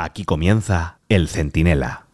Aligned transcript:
Aquí 0.00 0.22
comienza 0.22 1.00
El 1.08 1.26
Centinela. 1.26 2.06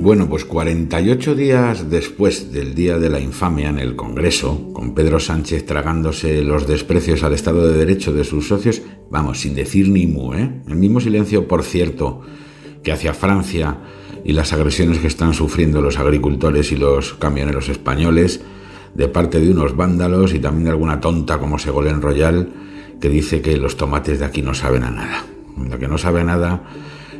Bueno, 0.00 0.26
pues 0.30 0.46
48 0.46 1.34
días 1.34 1.90
después 1.90 2.52
del 2.52 2.74
Día 2.74 2.98
de 2.98 3.10
la 3.10 3.20
Infamia 3.20 3.68
en 3.68 3.78
el 3.78 3.96
Congreso, 3.96 4.72
con 4.72 4.94
Pedro 4.94 5.20
Sánchez 5.20 5.66
tragándose 5.66 6.42
los 6.42 6.66
desprecios 6.66 7.22
al 7.22 7.34
Estado 7.34 7.68
de 7.68 7.76
Derecho 7.76 8.14
de 8.14 8.24
sus 8.24 8.48
socios, 8.48 8.80
vamos, 9.10 9.40
sin 9.40 9.54
decir 9.54 9.90
ni 9.90 10.06
mu, 10.06 10.32
¿eh? 10.32 10.62
El 10.66 10.76
mismo 10.76 11.00
silencio, 11.00 11.46
por 11.46 11.62
cierto, 11.62 12.22
que 12.82 12.92
hacia 12.92 13.12
Francia 13.12 13.76
y 14.24 14.32
las 14.32 14.54
agresiones 14.54 15.00
que 15.00 15.06
están 15.06 15.34
sufriendo 15.34 15.82
los 15.82 15.98
agricultores 15.98 16.72
y 16.72 16.76
los 16.76 17.12
camioneros 17.12 17.68
españoles 17.68 18.40
de 18.94 19.08
parte 19.08 19.40
de 19.40 19.50
unos 19.50 19.76
vándalos 19.76 20.34
y 20.34 20.38
también 20.38 20.64
de 20.64 20.70
alguna 20.70 21.00
tonta 21.00 21.38
como 21.38 21.58
Segolén 21.58 22.00
Royal 22.00 22.48
que 23.00 23.08
dice 23.08 23.42
que 23.42 23.56
los 23.56 23.76
tomates 23.76 24.20
de 24.20 24.24
aquí 24.24 24.42
no 24.42 24.54
saben 24.54 24.84
a 24.84 24.90
nada. 24.90 25.24
La 25.68 25.78
que 25.78 25.88
no 25.88 25.98
sabe 25.98 26.20
a 26.20 26.24
nada 26.24 26.62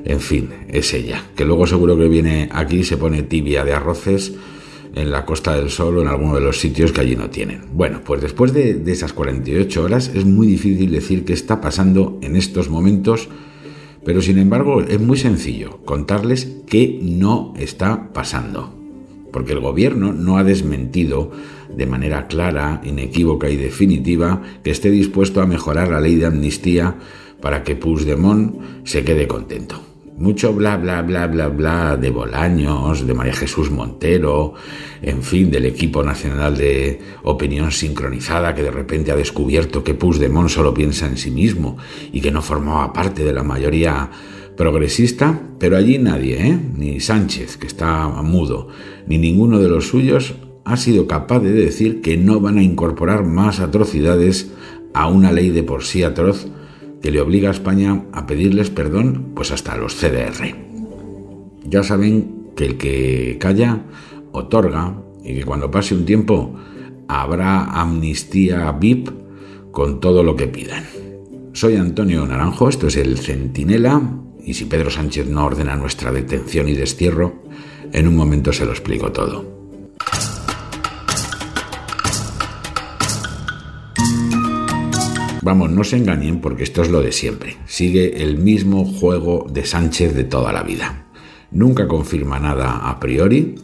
en 0.05 0.21
fin, 0.21 0.51
es 0.69 0.93
ella, 0.93 1.23
que 1.34 1.45
luego 1.45 1.67
seguro 1.67 1.97
que 1.97 2.09
viene 2.09 2.48
aquí 2.53 2.79
y 2.79 2.84
se 2.84 2.98
pone 2.98 3.23
tibia 3.23 3.65
de 3.65 3.73
arroces 3.73 4.34
en 4.95 5.11
la 5.11 5.25
Costa 5.25 5.57
del 5.57 5.71
Sol 5.71 5.97
o 5.97 6.03
en 6.03 6.09
alguno 6.09 6.34
de 6.34 6.43
los 6.43 6.61
sitios 6.61 6.93
que 6.93 7.01
allí 7.01 7.17
no 7.17 7.31
tienen. 7.31 7.62
Bueno, 7.73 8.03
pues 8.05 8.20
después 8.20 8.53
de, 8.53 8.75
de, 8.75 8.93
esas 8.93 9.15
48 9.15 9.83
horas 9.83 10.11
es 10.15 10.27
muy 10.27 10.47
difícil 10.47 10.91
decir 10.93 11.25
qué 11.25 11.33
está 11.33 11.61
pasando 11.61 12.19
en 12.20 12.37
estos 12.37 12.69
momentos, 12.69 13.29
pero 14.05 14.20
sin 14.20 14.39
embargo 14.39 14.83
es 14.83 15.01
muy 15.01 15.17
sencillo 15.17 15.81
contarles 15.84 16.53
qué 16.67 16.98
no 17.03 17.55
está 17.56 18.12
pasando. 18.12 18.84
Porque 19.34 19.52
el 19.52 19.59
gobierno 19.59 20.12
no 20.12 20.38
ha 20.38 20.45
desmentido 20.45 21.33
de 21.69 21.87
manera 21.87 22.29
clara, 22.29 22.80
inequívoca 22.84 23.51
y 23.51 23.56
definitiva 23.56 24.41
que 24.62 24.70
esté 24.70 24.92
dispuesto 24.92 25.42
a 25.42 25.47
mejorar 25.47 25.88
la 25.88 26.01
ley 26.01 26.15
de 26.15 26.27
amnistía 26.27 26.95
para 27.41 27.64
que 27.64 27.75
Puigdemont 27.75 28.84
se 28.84 29.03
quede 29.03 29.27
contento. 29.27 29.83
Mucho 30.17 30.55
bla 30.55 30.77
bla 30.77 31.03
bla 31.03 31.27
bla 31.27 31.48
bla 31.48 31.97
de 31.97 32.11
Bolaños, 32.11 33.05
de 33.05 33.12
María 33.12 33.34
Jesús 33.34 33.72
Montero, 33.72 34.55
en 35.03 35.25
fin, 35.25 35.50
del 35.50 35.66
equipo 35.66 36.05
nacional 36.05 36.56
de 36.56 37.00
opinión 37.25 37.72
sincronizada 37.72 38.55
que 38.55 38.62
de 38.62 38.70
repente 38.70 39.11
ha 39.11 39.16
descubierto 39.16 39.83
que 39.83 39.94
Puigdemont 39.94 40.48
solo 40.48 40.72
piensa 40.72 41.09
en 41.09 41.16
sí 41.16 41.33
mismo 41.33 41.77
y 42.12 42.20
que 42.20 42.31
no 42.31 42.41
formaba 42.41 42.92
parte 42.92 43.25
de 43.25 43.33
la 43.33 43.42
mayoría 43.42 44.12
progresista, 44.56 45.41
pero 45.58 45.77
allí 45.77 45.98
nadie, 45.98 46.47
¿eh? 46.47 46.58
ni 46.77 47.00
Sánchez, 47.00 47.56
que 47.56 47.66
está 47.66 48.08
mudo, 48.22 48.69
ni 49.06 49.19
ninguno 49.19 49.58
de 49.58 49.69
los 49.69 49.88
suyos 49.88 50.34
ha 50.64 50.77
sido 50.77 51.06
capaz 51.06 51.41
de 51.41 51.52
decir 51.52 52.00
que 52.00 52.16
no 52.16 52.41
van 52.41 52.58
a 52.58 52.62
incorporar 52.62 53.25
más 53.25 53.60
atrocidades 53.60 54.52
a 54.94 55.08
una 55.08 55.32
ley 55.32 55.50
de 55.50 55.62
por 55.62 55.84
sí 55.84 56.02
atroz 56.02 56.47
que 57.02 57.10
le 57.10 57.20
obliga 57.20 57.48
a 57.48 57.52
España 57.52 58.05
a 58.12 58.27
pedirles 58.27 58.70
perdón 58.70 59.32
pues 59.34 59.50
hasta 59.50 59.77
los 59.77 59.94
CDR. 59.94 60.56
Ya 61.69 61.82
saben 61.82 62.50
que 62.56 62.64
el 62.64 62.78
que 62.78 63.36
calla 63.38 63.82
otorga 64.32 65.02
y 65.22 65.34
que 65.34 65.44
cuando 65.44 65.70
pase 65.70 65.94
un 65.94 66.06
tiempo 66.06 66.55
habrá 67.08 67.64
amnistía 67.64 68.70
VIP 68.72 69.10
con 69.70 70.00
todo 70.00 70.22
lo 70.22 70.36
que 70.36 70.47
pidan. 70.47 70.84
Soy 71.52 71.77
Antonio 71.77 72.27
Naranjo, 72.27 72.69
esto 72.69 72.86
es 72.86 72.97
el 72.97 73.19
Centinela 73.19 74.00
y 74.45 74.55
si 74.55 74.67
Pedro 74.67 74.91
Sánchez 74.91 75.27
no 75.27 75.45
ordena 75.47 75.77
nuestra 75.77 76.12
detención 76.12 76.69
y 76.69 76.75
destierro, 76.75 77.42
en 77.92 78.09
un 78.09 78.17
momento 78.17 78.53
se 78.53 78.64
lo 78.64 78.73
explico 78.73 79.12
todo. 79.12 79.55
Vamos, 85.42 85.70
no 85.70 85.84
se 85.84 85.98
engañen 85.98 86.41
porque 86.41 86.62
esto 86.62 86.81
es 86.81 86.91
lo 86.91 87.03
de 87.03 87.12
siempre. 87.12 87.56
Sigue 87.67 88.22
el 88.22 88.39
mismo 88.39 88.87
juego 88.87 89.47
de 89.50 89.67
Sánchez 89.67 90.15
de 90.15 90.25
toda 90.25 90.53
la 90.53 90.62
vida. 90.62 91.05
Nunca 91.50 91.87
confirma 91.87 92.41
nada 92.41 92.88
a 92.88 92.99
priori, 92.99 93.56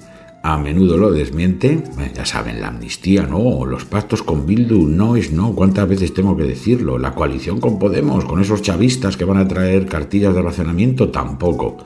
a 0.43 0.57
menudo 0.57 0.97
lo 0.97 1.13
desmiente, 1.13 1.83
eh, 1.99 2.13
ya 2.15 2.25
saben, 2.25 2.61
la 2.61 2.69
amnistía 2.69 3.27
no, 3.27 3.67
los 3.67 3.85
pactos 3.85 4.23
con 4.23 4.47
Bildu 4.47 4.89
no 4.89 5.17
es 5.17 5.33
no, 5.33 5.55
¿cuántas 5.55 5.87
veces 5.89 6.15
tengo 6.15 6.37
que 6.37 6.45
decirlo? 6.45 6.99
La 6.99 7.15
coalición 7.15 7.61
con 7.61 7.79
Podemos, 7.79 8.25
con 8.25 8.41
esos 8.41 8.63
chavistas 8.63 9.17
que 9.17 9.27
van 9.27 9.37
a 9.37 9.47
traer 9.47 9.87
cartillas 9.87 10.35
de 10.35 10.41
racionamiento, 10.41 11.11
tampoco. 11.11 11.79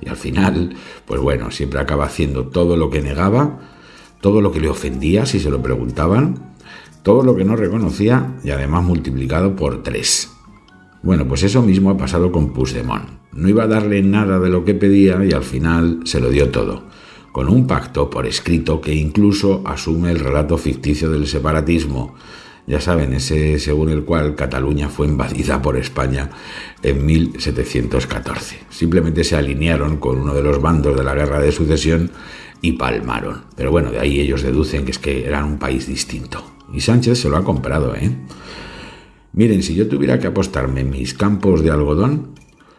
Y 0.00 0.08
al 0.08 0.16
final, 0.16 0.74
pues 1.06 1.20
bueno, 1.20 1.50
siempre 1.50 1.80
acaba 1.80 2.04
haciendo 2.04 2.48
todo 2.48 2.76
lo 2.76 2.90
que 2.90 3.00
negaba, 3.00 3.60
todo 4.20 4.40
lo 4.42 4.52
que 4.52 4.60
le 4.60 4.68
ofendía 4.68 5.24
si 5.24 5.40
se 5.40 5.50
lo 5.50 5.62
preguntaban, 5.62 6.52
todo 7.02 7.22
lo 7.22 7.34
que 7.34 7.44
no 7.44 7.56
reconocía 7.56 8.36
y 8.44 8.50
además 8.50 8.84
multiplicado 8.84 9.56
por 9.56 9.82
tres. 9.82 10.30
Bueno, 11.02 11.26
pues 11.26 11.42
eso 11.42 11.62
mismo 11.62 11.90
ha 11.90 11.96
pasado 11.96 12.30
con 12.30 12.52
Puigdemont. 12.52 13.08
No 13.32 13.48
iba 13.48 13.64
a 13.64 13.68
darle 13.68 14.02
nada 14.02 14.38
de 14.38 14.50
lo 14.50 14.64
que 14.64 14.74
pedía 14.74 15.24
y 15.24 15.32
al 15.32 15.42
final 15.42 16.00
se 16.04 16.20
lo 16.20 16.28
dio 16.28 16.50
todo, 16.50 16.84
con 17.32 17.48
un 17.48 17.66
pacto 17.66 18.10
por 18.10 18.26
escrito 18.26 18.80
que 18.80 18.94
incluso 18.94 19.62
asume 19.64 20.12
el 20.12 20.20
relato 20.20 20.58
ficticio 20.58 21.10
del 21.10 21.26
separatismo. 21.26 22.14
Ya 22.66 22.80
saben, 22.80 23.12
ese 23.14 23.58
según 23.58 23.88
el 23.88 24.04
cual 24.04 24.36
Cataluña 24.36 24.88
fue 24.88 25.08
invadida 25.08 25.60
por 25.60 25.76
España 25.76 26.30
en 26.82 27.04
1714. 27.04 28.60
Simplemente 28.70 29.24
se 29.24 29.34
alinearon 29.34 29.96
con 29.96 30.20
uno 30.20 30.34
de 30.34 30.42
los 30.42 30.62
bandos 30.62 30.96
de 30.96 31.02
la 31.02 31.14
guerra 31.14 31.40
de 31.40 31.50
sucesión 31.50 32.12
y 32.60 32.72
palmaron. 32.72 33.44
Pero 33.56 33.72
bueno, 33.72 33.90
de 33.90 33.98
ahí 33.98 34.20
ellos 34.20 34.42
deducen 34.42 34.84
que 34.84 34.92
es 34.92 34.98
que 34.98 35.26
eran 35.26 35.44
un 35.44 35.58
país 35.58 35.88
distinto. 35.88 36.44
Y 36.72 36.80
Sánchez 36.80 37.18
se 37.18 37.28
lo 37.28 37.36
ha 37.36 37.44
comprado, 37.44 37.96
¿eh? 37.96 38.10
Miren, 39.32 39.62
si 39.62 39.74
yo 39.74 39.88
tuviera 39.88 40.18
que 40.18 40.26
apostarme 40.26 40.82
en 40.82 40.90
mis 40.90 41.14
campos 41.14 41.62
de 41.62 41.70
algodón, 41.70 42.28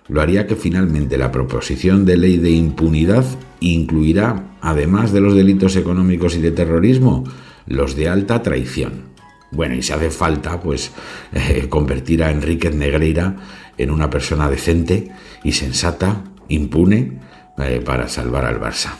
lo 0.08 0.22
haría 0.22 0.48
que 0.48 0.56
finalmente 0.56 1.18
la 1.18 1.32
proposición 1.32 2.06
de 2.06 2.18
ley 2.18 2.38
de 2.38 2.52
impunidad 2.52 3.26
incluirá, 3.60 4.44
además 4.62 5.14
de 5.14 5.22
los 5.22 5.36
delitos 5.36 5.76
económicos 5.76 6.36
y 6.36 6.42
de 6.42 6.52
terrorismo, 6.52 7.24
los 7.66 7.96
de 7.96 8.10
alta 8.10 8.42
traición. 8.42 9.14
Bueno, 9.52 9.76
y 9.76 9.84
si 9.84 9.94
hace 9.94 10.10
falta, 10.10 10.60
pues 10.60 10.92
eh, 11.34 11.68
convertir 11.70 12.24
a 12.24 12.32
Enríquez 12.32 12.76
Negreira 12.76 13.36
en 13.78 13.92
una 13.92 14.10
persona 14.10 14.50
decente 14.50 15.12
y 15.44 15.54
sensata, 15.54 16.24
impune, 16.50 17.20
eh, 17.58 17.82
para 17.84 18.08
salvar 18.08 18.46
al 18.46 18.60
Barça. 18.60 18.92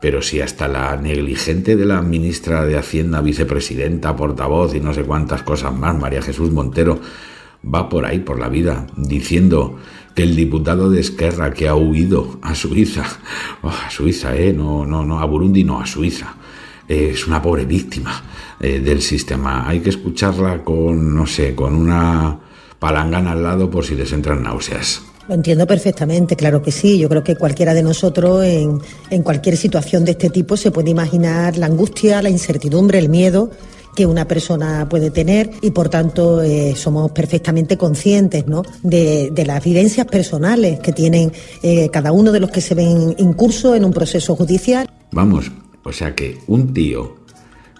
Pero 0.00 0.20
si 0.20 0.40
hasta 0.40 0.68
la 0.68 0.96
negligente 0.96 1.76
de 1.76 1.86
la 1.86 2.02
ministra 2.02 2.66
de 2.66 2.76
Hacienda, 2.76 3.22
vicepresidenta, 3.22 4.14
portavoz 4.14 4.74
y 4.74 4.80
no 4.80 4.92
sé 4.92 5.02
cuántas 5.02 5.42
cosas 5.42 5.74
más, 5.74 5.98
María 5.98 6.20
Jesús 6.20 6.50
Montero, 6.50 7.00
va 7.72 7.88
por 7.88 8.06
ahí, 8.06 8.18
por 8.20 8.38
la 8.38 8.48
vida, 8.48 8.86
diciendo 8.96 9.76
que 10.14 10.22
el 10.22 10.36
diputado 10.36 10.90
de 10.90 11.00
Esquerra 11.00 11.52
que 11.52 11.68
ha 11.68 11.74
huido 11.74 12.38
a 12.42 12.54
Suiza, 12.54 13.04
oh, 13.62 13.68
a 13.68 13.90
Suiza, 13.90 14.36
eh, 14.36 14.52
no, 14.52 14.86
no, 14.86 15.04
no, 15.04 15.20
a 15.20 15.24
Burundi, 15.24 15.64
no, 15.64 15.80
a 15.80 15.86
Suiza, 15.86 16.34
eh, 16.88 17.10
es 17.12 17.26
una 17.26 17.42
pobre 17.42 17.64
víctima 17.64 18.22
eh, 18.60 18.78
del 18.78 19.02
sistema. 19.02 19.68
Hay 19.68 19.80
que 19.80 19.90
escucharla 19.90 20.62
con, 20.62 21.14
no 21.14 21.26
sé, 21.26 21.54
con 21.54 21.74
una 21.74 22.38
palangana 22.78 23.32
al 23.32 23.42
lado 23.42 23.70
por 23.70 23.84
si 23.84 23.94
les 23.94 24.12
entran 24.12 24.42
náuseas. 24.42 25.02
Lo 25.26 25.34
entiendo 25.34 25.66
perfectamente, 25.66 26.36
claro 26.36 26.60
que 26.60 26.70
sí. 26.70 26.98
Yo 26.98 27.08
creo 27.08 27.24
que 27.24 27.34
cualquiera 27.34 27.72
de 27.72 27.82
nosotros 27.82 28.44
en, 28.44 28.78
en, 29.08 29.22
cualquier 29.22 29.56
situación 29.56 30.04
de 30.04 30.10
este 30.10 30.28
tipo 30.28 30.54
se 30.58 30.70
puede 30.70 30.90
imaginar 30.90 31.56
la 31.56 31.64
angustia, 31.64 32.20
la 32.20 32.28
incertidumbre, 32.28 32.98
el 32.98 33.08
miedo 33.08 33.50
que 33.94 34.06
una 34.06 34.26
persona 34.26 34.88
puede 34.88 35.10
tener 35.10 35.50
y 35.62 35.70
por 35.70 35.88
tanto 35.88 36.42
eh, 36.42 36.74
somos 36.76 37.10
perfectamente 37.12 37.76
conscientes 37.76 38.46
¿no? 38.46 38.62
de, 38.82 39.30
de, 39.30 39.46
las 39.46 39.62
vivencias 39.62 40.06
personales 40.06 40.80
que 40.80 40.92
tienen 40.92 41.32
eh, 41.62 41.88
cada 41.92 42.12
uno 42.12 42.32
de 42.32 42.40
los 42.40 42.50
que 42.50 42.60
se 42.60 42.74
ven 42.74 43.14
incurso 43.18 43.74
en 43.74 43.84
un 43.84 43.92
proceso 43.92 44.34
judicial. 44.36 44.88
Vamos, 45.12 45.50
o 45.82 45.92
sea 45.92 46.14
que 46.14 46.38
un 46.46 46.72
tío 46.72 47.24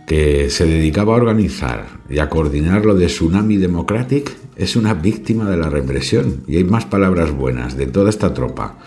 que 0.07 0.51
se 0.51 0.67
dedicaba 0.67 1.15
a 1.15 1.17
organizar 1.17 1.87
y 2.09 2.19
a 2.19 2.29
coordinar 2.29 2.85
lo 2.85 2.95
de 2.95 3.07
Tsunami 3.07 3.57
Democratic 3.57 4.37
es 4.57 4.77
una 4.77 4.95
víctima 4.95 5.51
de 5.51 5.57
la 5.57 5.71
represión. 5.71 6.45
Y 6.47 6.57
hay 6.57 6.65
más 6.65 6.85
palabras 6.85 7.33
buenas 7.33 7.77
de 7.77 7.87
toda 7.87 8.11
esta 8.11 8.35
tropa 8.35 8.79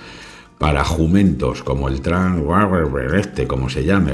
para 0.57 0.83
jumentos 0.83 1.63
como 1.63 1.87
el 1.87 2.01
Tran 2.01 2.43
este, 3.15 3.47
como 3.47 3.69
se 3.69 3.83
llame, 3.83 4.13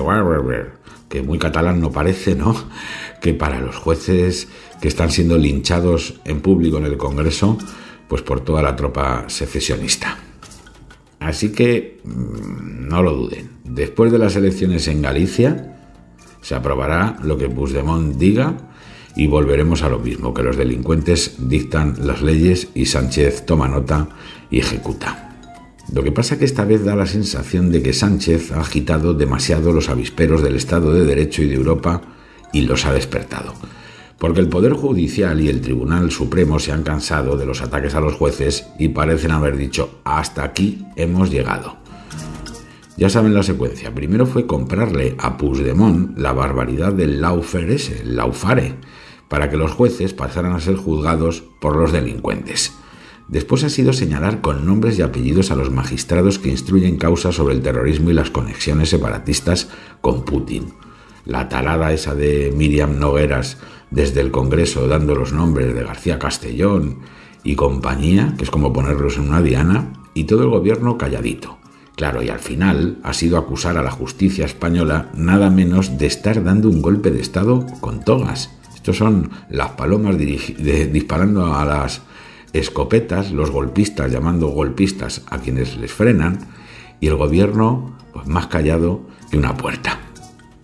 que 1.14 1.22
muy 1.22 1.38
catalán 1.38 1.80
no 1.80 1.92
parece, 1.92 2.34
¿no? 2.34 2.56
Que 3.22 3.36
para 3.36 3.62
los 3.62 3.76
jueces 3.76 4.48
que 4.82 4.88
están 4.88 5.12
siendo 5.12 5.38
linchados 5.38 6.16
en 6.26 6.42
público 6.42 6.80
en 6.80 6.86
el 6.86 6.98
Congreso, 6.98 7.56
pues 8.08 8.24
por 8.24 8.42
toda 8.42 8.64
la 8.64 8.76
tropa 8.76 9.26
secesionista. 9.28 10.18
Así 11.20 11.52
que 11.52 12.02
mm, 12.04 12.88
no 12.88 13.04
lo 13.04 13.14
duden. 13.14 13.52
Después 13.64 14.12
de 14.12 14.18
las 14.18 14.36
elecciones 14.36 14.88
en 14.88 15.04
Galicia, 15.04 15.78
se 16.42 16.56
aprobará 16.56 17.20
lo 17.22 17.38
que 17.38 17.48
Puigdemont 17.48 18.18
diga 18.18 18.58
y 19.16 19.28
volveremos 19.28 19.84
a 19.84 19.90
lo 19.90 20.00
mismo, 20.00 20.34
que 20.34 20.42
los 20.42 20.58
delincuentes 20.58 21.36
dictan 21.48 22.08
las 22.08 22.24
leyes 22.24 22.70
y 22.74 22.88
Sánchez 22.88 23.46
toma 23.46 23.68
nota 23.68 24.10
y 24.50 24.58
ejecuta. 24.58 25.33
Lo 25.92 26.04
que 26.04 26.12
pasa 26.12 26.40
que 26.40 26.46
esta 26.46 26.66
vez 26.66 26.84
da 26.84 26.96
la 26.96 27.06
sensación 27.06 27.72
de 27.72 27.84
que 27.84 27.94
Sánchez 27.94 28.52
ha 28.52 28.62
agitado 28.62 29.14
demasiado 29.14 29.74
los 29.74 29.90
avisperos 29.90 30.42
del 30.42 30.56
Estado 30.56 30.94
de 30.94 31.06
Derecho 31.06 31.44
y 31.44 31.48
de 31.48 31.56
Europa 31.56 32.02
y 32.54 32.62
los 32.62 32.86
ha 32.86 32.94
despertado. 32.94 33.54
porque 34.24 34.40
el 34.40 34.48
Poder 34.48 34.72
Judicial 34.72 35.42
y 35.42 35.50
el 35.50 35.60
Tribunal 35.60 36.10
Supremo 36.10 36.58
se 36.58 36.72
han 36.72 36.84
cansado 36.84 37.36
de 37.36 37.46
los 37.46 37.62
ataques 37.62 37.94
a 37.94 38.00
los 38.00 38.14
jueces 38.14 38.68
y 38.80 38.88
parecen 38.88 39.32
haber 39.32 39.58
dicho 39.58 40.00
hasta 40.06 40.46
aquí 40.46 40.86
hemos 40.96 41.30
llegado. 41.30 41.76
Ya 42.96 43.10
saben 43.10 43.34
la 43.34 43.44
secuencia. 43.44 43.94
Primero 43.94 44.26
fue 44.26 44.48
comprarle 44.48 45.18
a 45.20 45.36
Puigdemont 45.36 46.18
la 46.18 46.32
barbaridad 46.32 46.94
del 46.94 47.20
laufer 47.20 47.70
ese, 47.70 48.02
el 48.02 48.16
laufare, 48.16 48.76
para 49.28 49.50
que 49.50 49.58
los 49.58 49.72
jueces 49.72 50.14
pasaran 50.14 50.54
a 50.54 50.62
ser 50.62 50.78
juzgados 50.78 51.44
por 51.60 51.76
los 51.76 51.92
delincuentes. 51.92 52.72
Después 53.28 53.64
ha 53.64 53.70
sido 53.70 53.94
señalar 53.94 54.42
con 54.42 54.66
nombres 54.66 55.00
y 55.00 55.02
apellidos 55.02 55.52
a 55.52 55.56
los 55.56 55.72
magistrados 55.72 56.40
que 56.40 56.50
instruyen 56.50 56.98
causas 56.98 57.36
sobre 57.36 57.56
el 57.56 57.62
terrorismo 57.62 58.12
y 58.12 58.14
las 58.14 58.30
conexiones 58.30 58.90
separatistas 58.90 59.70
con 60.02 60.26
Putin. 60.26 60.74
La 61.26 61.48
talada 61.48 61.94
esa 61.94 62.16
de 62.16 62.54
Miriam 62.56 63.00
Nogueras 63.00 63.58
desde 63.92 64.22
el 64.22 64.32
Congreso 64.32 64.88
dando 64.88 65.16
los 65.16 65.32
nombres 65.32 65.74
de 65.74 65.84
García 65.84 66.20
Castellón 66.20 67.00
y 67.44 67.56
compañía, 67.56 68.36
que 68.38 68.44
es 68.44 68.52
como 68.52 68.74
ponerlos 68.74 69.18
en 69.18 69.30
una 69.30 69.42
diana, 69.42 69.94
y 70.14 70.26
todo 70.26 70.44
el 70.44 70.50
gobierno 70.50 70.98
calladito. 70.98 71.58
Claro, 71.96 72.24
y 72.24 72.30
al 72.30 72.40
final 72.40 72.98
ha 73.04 73.14
sido 73.14 73.38
acusar 73.38 73.78
a 73.78 73.84
la 73.84 73.92
justicia 73.92 74.46
española 74.46 75.12
nada 75.16 75.50
menos 75.50 75.98
de 75.98 76.08
estar 76.08 76.44
dando 76.44 76.70
un 76.70 76.82
golpe 76.82 77.12
de 77.12 77.22
Estado 77.22 77.66
con 77.80 78.04
togas. 78.04 78.50
Estos 78.74 78.98
son 78.98 79.30
las 79.50 79.72
palomas 79.72 80.18
disparando 80.18 81.54
a 81.54 81.64
las 81.66 82.02
escopetas, 82.54 83.32
los 83.32 83.52
golpistas 83.52 84.12
llamando 84.12 84.48
golpistas 84.48 85.24
a 85.30 85.40
quienes 85.40 85.76
les 85.78 85.92
frenan, 85.92 86.40
y 87.00 87.08
el 87.08 87.16
gobierno 87.16 87.98
pues, 88.14 88.28
más 88.28 88.48
callado 88.48 89.02
que 89.30 89.38
una 89.38 89.58
puerta. 89.58 90.00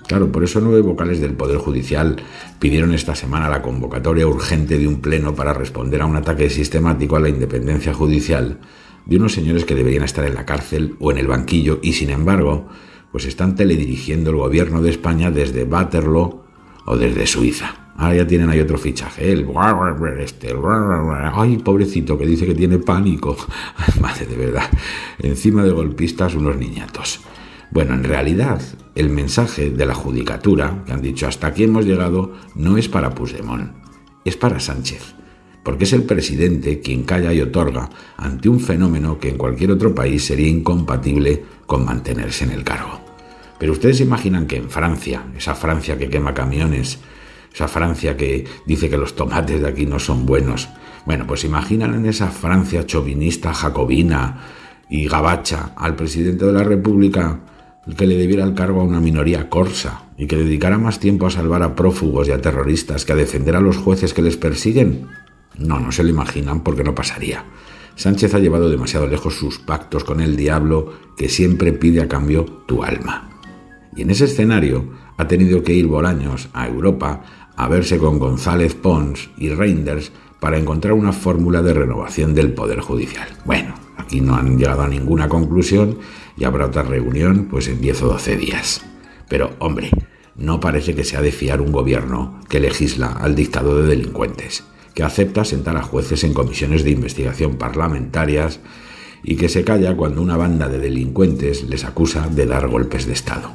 Claro, 0.08 0.32
por 0.32 0.44
eso 0.44 0.60
nueve 0.60 0.82
vocales 0.82 1.20
del 1.20 1.34
Poder 1.34 1.58
Judicial 1.58 2.16
pidieron 2.58 2.94
esta 2.94 3.14
semana 3.14 3.50
la 3.50 3.62
convocatoria 3.62 4.26
urgente 4.26 4.80
de 4.80 4.88
un 4.88 5.02
pleno 5.02 5.36
para 5.36 5.54
responder 5.54 6.02
a 6.02 6.06
un 6.06 6.16
ataque 6.16 6.50
sistemático 6.50 7.16
a 7.16 7.20
la 7.20 7.30
independencia 7.30 7.94
judicial 7.94 8.60
de 9.06 9.18
unos 9.18 9.34
señores 9.34 9.66
que 9.66 9.76
deberían 9.76 10.04
estar 10.04 10.26
en 10.26 10.36
la 10.36 10.46
cárcel 10.46 10.96
o 11.00 11.12
en 11.12 11.20
el 11.20 11.28
banquillo 11.28 11.80
y 11.84 11.94
sin 11.94 12.10
embargo, 12.10 12.68
pues 13.12 13.26
están 13.26 13.56
teledirigiendo 13.56 14.32
el 14.32 14.38
gobierno 14.38 14.82
de 14.82 14.92
España 14.92 15.30
desde 15.30 15.64
Waterloo 15.64 16.44
o 16.86 16.98
desde 16.98 17.28
Suiza. 17.28 17.89
Ahora 18.00 18.16
ya 18.16 18.26
tienen 18.26 18.50
ahí 18.50 18.62
otro 18.62 18.78
fichaje, 18.78 19.30
el 19.30 19.46
este, 20.20 20.56
ay, 21.34 21.58
pobrecito, 21.58 22.18
que 22.18 22.26
dice 22.26 22.46
que 22.46 22.56
tiene 22.56 22.80
pánico. 22.80 23.36
Madre 24.00 24.26
de 24.26 24.38
verdad. 24.38 24.70
Encima 25.20 25.66
de 25.66 25.72
golpistas 25.72 26.34
unos 26.34 26.56
niñatos. 26.56 27.20
Bueno, 27.72 27.96
en 27.96 28.06
realidad, 28.06 28.62
el 28.96 29.10
mensaje 29.10 29.70
de 29.70 29.86
la 29.86 29.96
judicatura, 29.96 30.82
que 30.86 30.94
han 30.94 31.02
dicho 31.02 31.28
hasta 31.28 31.48
aquí 31.48 31.66
hemos 31.66 31.84
llegado, 31.84 32.36
no 32.56 32.78
es 32.78 32.88
para 32.88 33.14
Puigdemont, 33.14 33.74
es 34.24 34.38
para 34.38 34.62
Sánchez, 34.62 35.16
porque 35.62 35.84
es 35.84 35.92
el 35.92 36.04
presidente 36.04 36.80
quien 36.80 37.04
calla 37.04 37.34
y 37.34 37.42
otorga 37.42 37.90
ante 38.16 38.48
un 38.48 38.62
fenómeno 38.62 39.20
que 39.20 39.28
en 39.28 39.38
cualquier 39.38 39.72
otro 39.72 39.94
país 39.94 40.24
sería 40.24 40.48
incompatible 40.48 41.44
con 41.66 41.84
mantenerse 41.84 42.46
en 42.46 42.52
el 42.52 42.64
cargo. 42.64 43.02
Pero 43.60 43.74
ustedes 43.74 44.00
imaginan 44.00 44.48
que 44.48 44.56
en 44.56 44.70
Francia, 44.70 45.26
esa 45.38 45.54
Francia 45.54 45.98
que 45.98 46.10
quema 46.10 46.34
camiones, 46.34 47.00
esa 47.54 47.68
Francia 47.68 48.16
que 48.16 48.46
dice 48.66 48.90
que 48.90 48.98
los 48.98 49.16
tomates 49.16 49.62
de 49.62 49.68
aquí 49.68 49.86
no 49.86 50.00
son 50.00 50.26
buenos, 50.26 50.70
bueno, 51.06 51.26
pues 51.26 51.44
imaginan 51.44 51.94
en 51.96 52.06
esa 52.06 52.28
Francia 52.28 52.86
chauvinista, 52.86 53.54
jacobina 53.54 54.42
y 54.90 55.08
gabacha 55.08 55.74
al 55.76 55.96
presidente 55.96 56.46
de 56.46 56.54
la 56.54 56.64
República 56.64 57.40
que 57.98 58.06
le 58.06 58.18
debiera 58.18 58.44
el 58.44 58.54
cargo 58.54 58.82
a 58.82 58.84
una 58.84 59.00
minoría 59.00 59.50
corsa 59.50 60.04
y 60.18 60.28
que 60.28 60.36
dedicara 60.36 60.78
más 60.78 61.00
tiempo 61.00 61.26
a 61.26 61.32
salvar 61.32 61.64
a 61.64 61.76
prófugos 61.76 62.28
y 62.28 62.32
a 62.32 62.42
terroristas 62.42 63.06
que 63.06 63.14
a 63.14 63.16
defender 63.16 63.56
a 63.56 63.62
los 63.62 63.78
jueces 63.78 64.14
que 64.14 64.22
les 64.22 64.38
persiguen? 64.38 65.08
No, 65.58 65.80
no 65.80 65.92
se 65.92 66.04
lo 66.04 66.10
imaginan 66.10 66.62
porque 66.62 66.84
no 66.84 66.94
pasaría. 66.94 67.46
Sánchez 67.96 68.34
ha 68.34 68.40
llevado 68.40 68.70
demasiado 68.70 69.08
lejos 69.08 69.36
sus 69.36 69.60
pactos 69.60 70.04
con 70.04 70.22
el 70.22 70.38
diablo 70.38 70.94
que 71.18 71.28
siempre 71.28 71.74
pide 71.74 72.02
a 72.02 72.08
cambio 72.08 72.46
tu 72.68 72.84
alma. 72.84 73.30
Y 73.96 74.04
en 74.04 74.12
ese 74.12 74.26
escenario 74.26 74.90
ha 75.18 75.28
tenido 75.28 75.64
que 75.64 75.74
ir 75.74 75.88
Bolaños 75.88 76.50
a 76.54 76.68
Europa 76.68 77.24
a 77.60 77.68
verse 77.68 77.98
con 77.98 78.20
González 78.20 78.74
Pons 78.74 79.32
y 79.38 79.50
Reinders 79.50 80.14
para 80.40 80.58
encontrar 80.58 80.94
una 80.94 81.12
fórmula 81.12 81.62
de 81.62 81.74
renovación 81.74 82.34
del 82.34 82.54
Poder 82.54 82.80
Judicial. 82.80 83.28
Bueno, 83.44 83.76
aquí 83.98 84.22
no 84.22 84.38
han 84.38 84.58
llegado 84.58 84.84
a 84.84 84.88
ninguna 84.88 85.28
conclusión 85.28 85.98
y 86.38 86.46
habrá 86.46 86.68
otra 86.68 86.84
reunión 86.84 87.50
pues 87.52 87.68
en 87.68 87.82
10 87.82 88.04
o 88.04 88.08
12 88.14 88.38
días. 88.38 88.86
Pero, 89.28 89.52
hombre, 89.60 89.92
no 90.38 90.62
parece 90.62 90.96
que 90.96 91.04
sea 91.04 91.22
de 91.22 91.34
fiar 91.34 91.60
un 91.60 91.74
gobierno 91.74 92.40
que 92.48 92.62
legisla 92.62 93.12
al 93.12 93.36
dictado 93.36 93.82
de 93.82 93.90
delincuentes, 93.90 94.64
que 94.94 95.04
acepta 95.04 95.44
sentar 95.44 95.76
a 95.76 95.84
jueces 95.84 96.24
en 96.24 96.34
comisiones 96.34 96.86
de 96.86 96.92
investigación 96.92 97.58
parlamentarias 97.58 98.62
y 99.22 99.36
que 99.36 99.50
se 99.50 99.66
calla 99.66 99.98
cuando 99.98 100.22
una 100.22 100.38
banda 100.38 100.70
de 100.70 100.80
delincuentes 100.80 101.64
les 101.64 101.84
acusa 101.84 102.30
de 102.30 102.46
dar 102.46 102.70
golpes 102.70 103.06
de 103.06 103.12
Estado. 103.12 103.52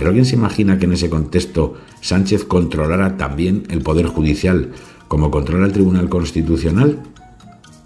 ¿Pero 0.00 0.08
alguien 0.08 0.24
se 0.24 0.34
imagina 0.36 0.78
que 0.78 0.86
en 0.86 0.94
ese 0.94 1.10
contexto 1.10 1.74
Sánchez 2.00 2.46
controlara 2.46 3.18
también 3.18 3.64
el 3.68 3.82
Poder 3.82 4.06
Judicial 4.06 4.70
como 5.08 5.30
controla 5.30 5.66
el 5.66 5.74
Tribunal 5.74 6.08
Constitucional? 6.08 7.02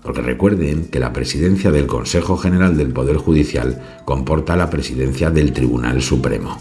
Porque 0.00 0.22
recuerden 0.22 0.84
que 0.84 1.00
la 1.00 1.12
presidencia 1.12 1.72
del 1.72 1.88
Consejo 1.88 2.37
General 2.37 2.76
del 2.76 2.93
Poder 2.93 3.16
Judicial 3.16 3.82
comporta 4.05 4.55
la 4.55 4.70
presidencia 4.70 5.32
del 5.32 5.52
Tribunal 5.52 6.02
Supremo, 6.02 6.56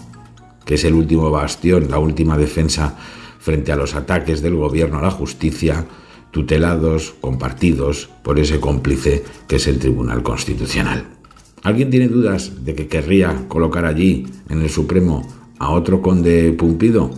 que 0.65 0.73
es 0.73 0.85
el 0.85 0.95
último 0.95 1.29
bastión, 1.29 1.87
la 1.87 1.99
última 1.99 2.35
defensa 2.35 2.97
frente 3.37 3.71
a 3.71 3.75
los 3.75 3.93
ataques 3.93 4.41
del 4.41 4.55
gobierno 4.55 4.97
a 4.97 5.03
la 5.03 5.11
justicia, 5.11 5.85
tutelados, 6.31 7.13
compartidos 7.21 8.09
por 8.23 8.39
ese 8.39 8.59
cómplice 8.59 9.23
que 9.47 9.57
es 9.57 9.67
el 9.67 9.77
Tribunal 9.77 10.23
Constitucional. 10.23 11.05
¿Alguien 11.61 11.91
tiene 11.91 12.07
dudas 12.07 12.65
de 12.65 12.73
que 12.73 12.87
querría 12.87 13.45
colocar 13.47 13.85
allí, 13.85 14.25
en 14.49 14.63
el 14.63 14.69
Supremo, 14.69 15.42
a 15.59 15.69
otro 15.71 16.01
conde 16.01 16.51
Pumpido? 16.53 17.11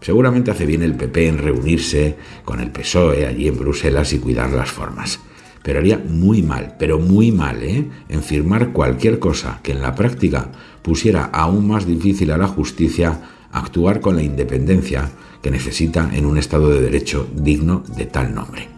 Seguramente 0.00 0.50
hace 0.50 0.66
bien 0.66 0.82
el 0.82 0.94
PP 0.94 1.26
en 1.26 1.38
reunirse 1.38 2.16
con 2.44 2.60
el 2.60 2.70
PSOE 2.70 3.26
allí 3.26 3.48
en 3.48 3.58
Bruselas 3.58 4.12
y 4.12 4.18
cuidar 4.18 4.50
las 4.52 4.70
formas. 4.70 5.18
Pero 5.62 5.80
haría 5.80 5.98
muy 5.98 6.42
mal, 6.42 6.76
pero 6.78 7.00
muy 7.00 7.32
mal, 7.32 7.62
¿eh? 7.64 7.88
en 8.08 8.22
firmar 8.22 8.72
cualquier 8.72 9.18
cosa 9.18 9.58
que 9.64 9.72
en 9.72 9.82
la 9.82 9.96
práctica 9.96 10.52
pusiera 10.82 11.24
aún 11.24 11.66
más 11.66 11.86
difícil 11.86 12.30
a 12.30 12.38
la 12.38 12.46
justicia 12.46 13.20
actuar 13.50 14.00
con 14.00 14.14
la 14.14 14.22
independencia 14.22 15.10
que 15.42 15.50
necesita 15.50 16.10
en 16.12 16.24
un 16.24 16.38
Estado 16.38 16.70
de 16.70 16.82
Derecho 16.82 17.28
digno 17.34 17.82
de 17.96 18.06
tal 18.06 18.32
nombre. 18.32 18.68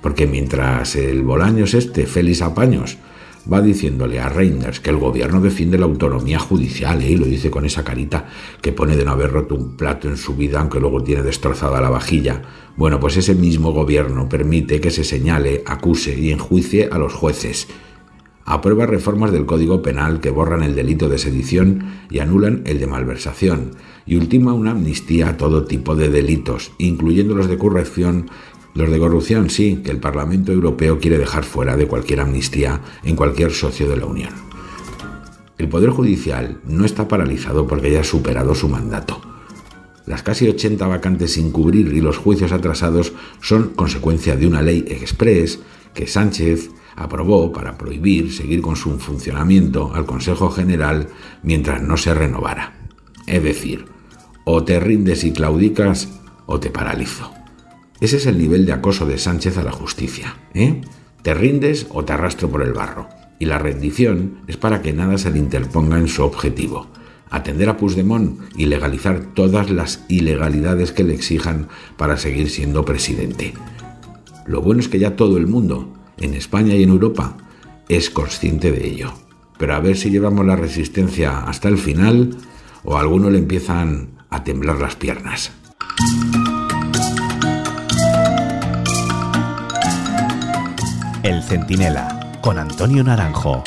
Porque 0.00 0.26
mientras 0.26 0.96
el 0.96 1.22
Bolaños 1.22 1.74
este, 1.74 2.06
Félix 2.06 2.40
Apaños, 2.40 2.96
va 3.50 3.60
diciéndole 3.60 4.20
a 4.20 4.28
Reinders 4.28 4.80
que 4.80 4.90
el 4.90 4.98
gobierno 4.98 5.40
defiende 5.40 5.78
la 5.78 5.86
autonomía 5.86 6.38
judicial, 6.38 7.02
¿eh? 7.02 7.10
y 7.10 7.16
lo 7.16 7.26
dice 7.26 7.50
con 7.50 7.64
esa 7.64 7.84
carita 7.84 8.28
que 8.60 8.72
pone 8.72 8.96
de 8.96 9.04
no 9.04 9.12
haber 9.12 9.32
roto 9.32 9.54
un 9.54 9.76
plato 9.76 10.08
en 10.08 10.16
su 10.16 10.36
vida, 10.36 10.60
aunque 10.60 10.80
luego 10.80 11.02
tiene 11.02 11.22
destrozada 11.22 11.80
la 11.80 11.90
vajilla. 11.90 12.42
Bueno, 12.76 13.00
pues 13.00 13.16
ese 13.16 13.34
mismo 13.34 13.72
gobierno 13.72 14.28
permite 14.28 14.80
que 14.80 14.90
se 14.90 15.04
señale, 15.04 15.62
acuse 15.66 16.18
y 16.18 16.30
enjuicie 16.30 16.88
a 16.90 16.98
los 16.98 17.12
jueces. 17.12 17.68
Aprueba 18.44 18.86
reformas 18.86 19.30
del 19.30 19.46
Código 19.46 19.82
Penal 19.82 20.20
que 20.20 20.30
borran 20.30 20.64
el 20.64 20.74
delito 20.74 21.08
de 21.08 21.18
sedición 21.18 21.84
y 22.10 22.18
anulan 22.18 22.62
el 22.66 22.80
de 22.80 22.88
malversación, 22.88 23.70
y 24.04 24.16
ultima 24.16 24.52
una 24.52 24.72
amnistía 24.72 25.28
a 25.28 25.36
todo 25.36 25.64
tipo 25.64 25.94
de 25.94 26.08
delitos, 26.08 26.72
incluyendo 26.78 27.36
los 27.36 27.48
de 27.48 27.56
corrección 27.56 28.30
los 28.74 28.90
de 28.90 28.98
corrupción 28.98 29.50
sí, 29.50 29.82
que 29.84 29.90
el 29.90 29.98
Parlamento 29.98 30.52
Europeo 30.52 30.98
quiere 30.98 31.18
dejar 31.18 31.44
fuera 31.44 31.76
de 31.76 31.86
cualquier 31.86 32.20
amnistía 32.20 32.80
en 33.02 33.16
cualquier 33.16 33.52
socio 33.52 33.88
de 33.88 33.96
la 33.96 34.06
Unión. 34.06 34.32
El 35.58 35.68
Poder 35.68 35.90
Judicial 35.90 36.60
no 36.64 36.84
está 36.84 37.06
paralizado 37.06 37.66
porque 37.66 37.88
haya 37.88 38.02
superado 38.02 38.54
su 38.54 38.68
mandato. 38.68 39.20
Las 40.06 40.22
casi 40.22 40.48
80 40.48 40.86
vacantes 40.86 41.34
sin 41.34 41.52
cubrir 41.52 41.92
y 41.92 42.00
los 42.00 42.16
juicios 42.16 42.50
atrasados 42.50 43.12
son 43.40 43.70
consecuencia 43.70 44.36
de 44.36 44.46
una 44.46 44.62
ley 44.62 44.84
express 44.88 45.60
que 45.94 46.06
Sánchez 46.06 46.70
aprobó 46.96 47.52
para 47.52 47.78
prohibir 47.78 48.32
seguir 48.32 48.62
con 48.62 48.76
su 48.76 48.98
funcionamiento 48.98 49.94
al 49.94 50.06
Consejo 50.06 50.50
General 50.50 51.08
mientras 51.42 51.82
no 51.82 51.96
se 51.96 52.14
renovara. 52.14 52.74
Es 53.26 53.42
decir, 53.42 53.84
o 54.44 54.64
te 54.64 54.80
rindes 54.80 55.24
y 55.24 55.32
claudicas 55.32 56.08
o 56.46 56.58
te 56.58 56.70
paralizo. 56.70 57.41
Ese 58.02 58.16
es 58.16 58.26
el 58.26 58.36
nivel 58.36 58.66
de 58.66 58.72
acoso 58.72 59.06
de 59.06 59.16
Sánchez 59.16 59.58
a 59.58 59.62
la 59.62 59.70
justicia. 59.70 60.36
¿eh? 60.54 60.80
Te 61.22 61.34
rindes 61.34 61.86
o 61.90 62.04
te 62.04 62.12
arrastro 62.12 62.50
por 62.50 62.62
el 62.62 62.72
barro. 62.72 63.08
Y 63.38 63.44
la 63.44 63.58
rendición 63.58 64.38
es 64.48 64.56
para 64.56 64.82
que 64.82 64.92
nada 64.92 65.18
se 65.18 65.30
le 65.30 65.38
interponga 65.38 65.98
en 65.98 66.08
su 66.08 66.24
objetivo. 66.24 66.88
Atender 67.30 67.68
a 67.68 67.76
Puigdemont 67.76 68.40
y 68.56 68.66
legalizar 68.66 69.20
todas 69.34 69.70
las 69.70 70.04
ilegalidades 70.08 70.90
que 70.90 71.04
le 71.04 71.14
exijan 71.14 71.68
para 71.96 72.16
seguir 72.16 72.50
siendo 72.50 72.84
presidente. 72.84 73.54
Lo 74.46 74.62
bueno 74.62 74.80
es 74.80 74.88
que 74.88 74.98
ya 74.98 75.14
todo 75.14 75.36
el 75.36 75.46
mundo, 75.46 75.94
en 76.16 76.34
España 76.34 76.74
y 76.74 76.82
en 76.82 76.88
Europa, 76.88 77.36
es 77.88 78.10
consciente 78.10 78.72
de 78.72 78.84
ello. 78.84 79.12
Pero 79.60 79.76
a 79.76 79.80
ver 79.80 79.96
si 79.96 80.10
llevamos 80.10 80.44
la 80.44 80.56
resistencia 80.56 81.44
hasta 81.44 81.68
el 81.68 81.78
final 81.78 82.36
o 82.82 82.96
a 82.96 83.00
alguno 83.00 83.30
le 83.30 83.38
empiezan 83.38 84.08
a 84.28 84.42
temblar 84.42 84.80
las 84.80 84.96
piernas. 84.96 85.52
Centinela 91.52 92.08
con 92.40 92.58
Antonio 92.58 93.04
Naranjo. 93.04 93.62